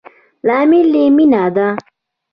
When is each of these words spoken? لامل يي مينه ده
لامل 0.45 0.91
يي 0.95 1.09
مينه 1.09 1.47
ده 1.55 1.75